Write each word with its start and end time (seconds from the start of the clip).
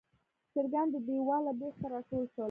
چرګان 0.53 0.87
د 0.93 0.95
دیواله 1.07 1.51
بیخ 1.59 1.75
ته 1.81 1.87
راټول 1.93 2.23
ول. 2.31 2.39